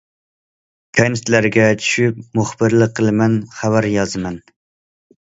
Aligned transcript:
كەنتلەرگە 0.99 1.67
چۈشۈپ، 1.83 2.23
مۇخبىرلىق 2.39 2.95
قىلىمەن، 2.99 3.35
خەۋەر 3.59 3.89
يازىمەن. 3.97 4.41